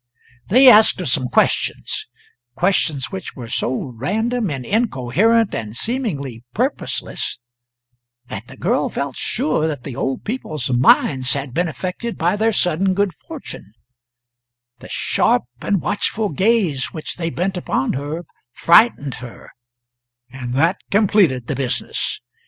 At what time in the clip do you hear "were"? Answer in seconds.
3.35-3.47